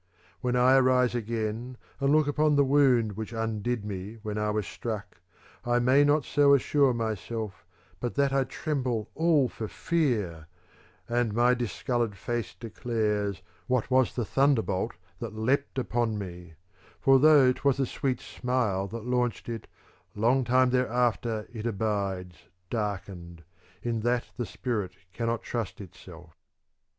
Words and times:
When 0.39 0.55
I 0.55 0.77
arise 0.77 1.13
again 1.13 1.77
and 1.99 2.11
look 2.11 2.25
upon 2.25 2.55
the 2.55 2.63
wound 2.65 3.11
Which 3.11 3.33
undid 3.33 3.85
me 3.85 4.17
when 4.23 4.35
I 4.35 4.49
was 4.49 4.65
struck, 4.65 5.17
I 5.63 5.77
may 5.77 6.03
not 6.03 6.25
so 6.25 6.55
assure 6.55 6.91
myself 6.91 7.63
but 7.99 8.15
that 8.15 8.33
I 8.33 8.45
tremble 8.45 9.11
all 9.13 9.47
for 9.47 9.67
fear; 9.67 10.47
and 11.07 11.35
my 11.35 11.53
discoloured 11.53 12.15
face 12.17 12.55
declares 12.55 13.43
what 13.67 13.91
was 13.91 14.15
the 14.15 14.25
thunder 14.25 14.63
bolt 14.63 14.95
that 15.19 15.35
leaped 15.35 15.77
upon 15.77 16.17
me; 16.17 16.53
for 16.99 17.19
though 17.19 17.53
'twas 17.53 17.79
a 17.79 17.85
sweet 17.85 18.19
smile 18.19 18.87
that 18.87 19.05
launched 19.05 19.49
it 19.49 19.67
^ 20.17 20.19
long 20.19 20.43
time 20.43 20.71
thereafter 20.71 21.47
it 21.53 21.65
^ 21.65 21.69
abides 21.69 22.37
darkened, 22.71 23.43
in 23.83 23.99
that 23.99 24.31
the 24.35 24.47
spirit 24.47 24.95
cannot 25.13 25.43
trust 25.43 25.79
itself. 25.79 26.33